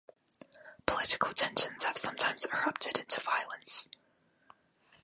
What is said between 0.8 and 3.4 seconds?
Political tensions have sometimes erupted into